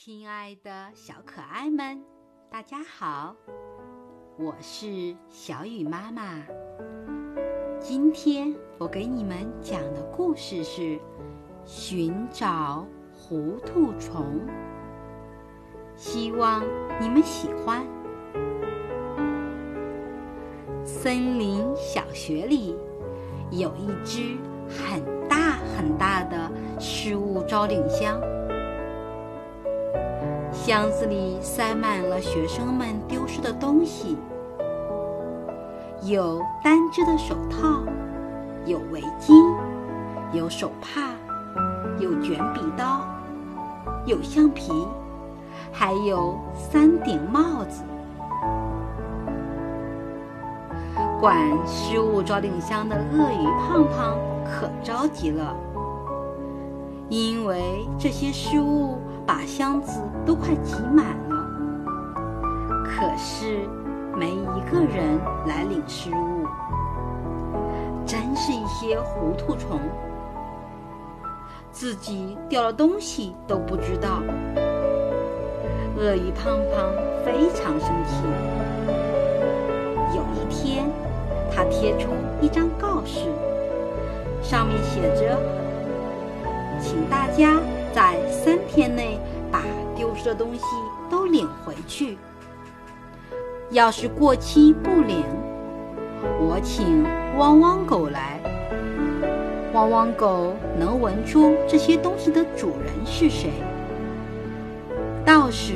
[0.00, 2.00] 亲爱的小可爱们，
[2.48, 3.34] 大家好，
[4.38, 6.40] 我是小雨妈妈。
[7.80, 10.82] 今天我给你们讲的故事是
[11.64, 14.40] 《寻找糊涂虫》，
[15.96, 16.62] 希望
[17.00, 17.84] 你们喜欢。
[20.84, 22.76] 森林小学里
[23.50, 24.38] 有一只
[24.68, 28.20] 很大很大的失物招领箱。
[30.68, 34.18] 箱子里塞满了学生们丢失的东西，
[36.02, 37.82] 有单只的手套，
[38.66, 39.32] 有围巾，
[40.30, 41.12] 有手帕，
[41.98, 43.00] 有卷笔刀，
[44.04, 44.70] 有橡皮，
[45.72, 47.82] 还有三顶帽子。
[51.18, 51.34] 管
[51.66, 55.56] 失物招领箱的鳄鱼胖胖可着急了，
[57.08, 58.98] 因为这些失物。
[59.28, 61.36] 把箱子都快挤满了，
[62.82, 63.68] 可是
[64.16, 66.46] 没一个人来领食物，
[68.06, 69.78] 真是一些糊涂虫，
[71.70, 74.22] 自己掉了东西都不知道。
[75.98, 76.90] 鳄鱼胖胖
[77.22, 78.24] 非常生气。
[80.16, 80.86] 有一天，
[81.54, 82.08] 他贴出
[82.40, 83.28] 一张告示，
[84.42, 85.38] 上面写着
[86.80, 87.60] ：“请大家。”
[87.98, 89.18] 在三天内
[89.50, 89.64] 把
[89.96, 90.62] 丢失的东西
[91.10, 92.16] 都领回去。
[93.70, 95.24] 要是过期不领，
[96.38, 97.04] 我请
[97.36, 98.38] 汪汪狗来。
[99.72, 103.50] 汪汪狗能闻出这些东西的主人是谁。
[105.24, 105.74] 到时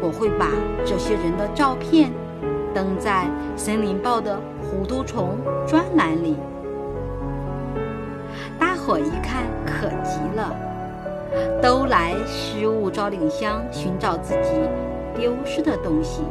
[0.00, 0.48] 我会把
[0.82, 2.10] 这些人的照片
[2.72, 3.26] 登在
[3.58, 6.38] 《森林报》的糊涂虫专栏里。
[8.58, 10.71] 大伙一看，可急了。
[11.60, 14.50] 都来失物招领箱寻找自己
[15.16, 16.22] 丢失的东西。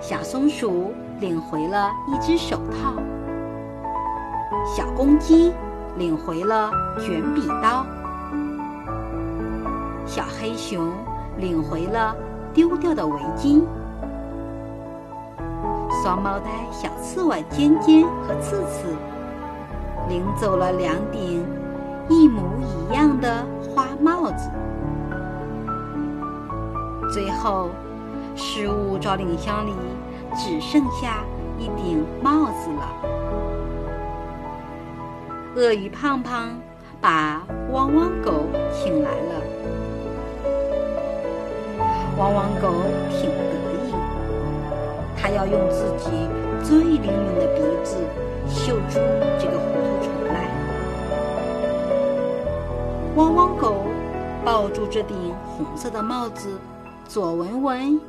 [0.00, 2.94] 小松鼠领回了一只手套，
[4.76, 5.52] 小公鸡
[5.96, 7.86] 领回了卷笔刀，
[10.04, 10.92] 小黑熊
[11.38, 12.14] 领回了
[12.52, 13.62] 丢掉的围巾，
[16.02, 18.94] 双胞胎小刺猬尖尖和刺刺
[20.08, 21.63] 领走了两顶。
[22.08, 23.44] 一模一样的
[23.74, 24.50] 花帽子，
[27.12, 27.70] 最后
[28.36, 29.72] 失物招领箱里
[30.36, 31.24] 只剩下
[31.58, 32.88] 一顶帽子了。
[35.56, 36.50] 鳄鱼胖胖
[37.00, 39.40] 把汪汪狗请来了，
[42.18, 42.68] 汪汪狗
[43.10, 43.54] 挺得
[43.86, 43.94] 意，
[45.16, 46.10] 它要用自己
[46.62, 47.96] 最灵敏的鼻子
[48.48, 48.98] 嗅出
[53.16, 53.84] 汪汪狗
[54.44, 56.58] 抱住这顶红色的帽子，
[57.06, 58.00] 左闻闻，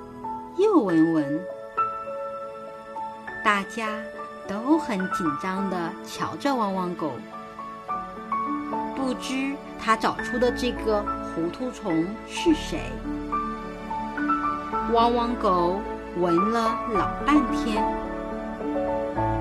[0.57, 1.39] 右闻闻。
[3.43, 3.87] 大家
[4.47, 7.11] 都很紧张地瞧着汪汪狗，
[8.95, 11.05] 不知他找出的这个
[11.35, 12.79] 糊涂虫是谁。
[14.91, 15.79] 汪汪狗
[16.17, 17.85] 闻了老半天，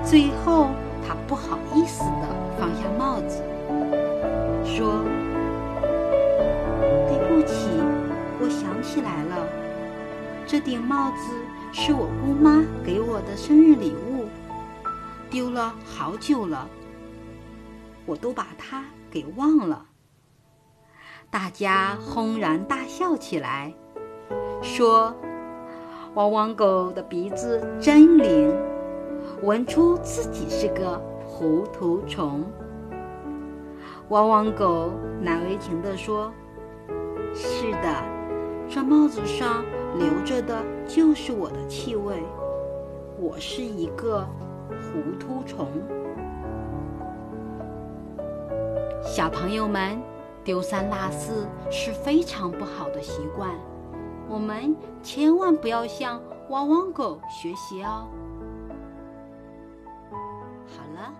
[0.03, 0.67] 最后
[1.07, 2.27] 他不好意思地
[2.59, 3.41] 放下帽子，
[4.63, 5.14] 说。
[8.85, 9.47] 起来了，
[10.45, 11.33] 这顶帽子
[11.73, 14.25] 是我姑妈给我的生日礼物，
[15.29, 16.69] 丢了好久了，
[18.05, 19.87] 我都把它给忘了。
[21.31, 23.73] 大家轰然大笑起来，
[24.61, 25.13] 说
[26.13, 28.55] ：“汪汪狗的鼻子真灵，
[29.41, 32.43] 闻出自己是个糊涂虫。”
[34.09, 36.31] 汪汪狗难为情地说
[37.33, 38.03] ：“是的。”
[38.67, 39.63] 这帽子上
[39.97, 42.21] 留着的就是我的气味，
[43.17, 44.27] 我是一个
[44.69, 45.67] 糊涂虫。
[49.01, 50.01] 小朋友们，
[50.43, 53.55] 丢三落四是非常不好的习惯，
[54.27, 58.07] 我们千万不要向汪汪狗学习哦。
[60.67, 61.13] 好了，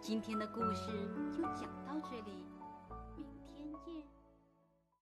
[0.00, 0.92] 今天的故事
[1.30, 2.46] 就讲到这里。